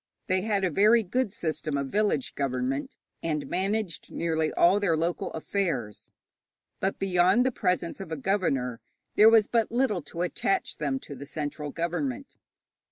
[0.25, 5.29] They had a very good system of village government, and managed nearly all their local
[5.33, 6.09] affairs.
[6.79, 8.81] But beyond the presence of a governor,
[9.13, 12.35] there was but little to attach them to the central government.